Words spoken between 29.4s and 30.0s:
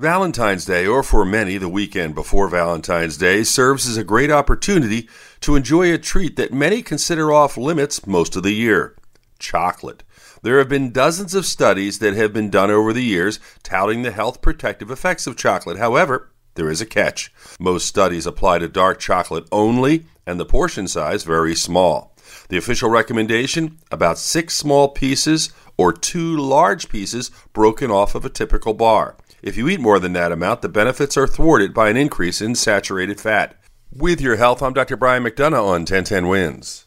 If you eat more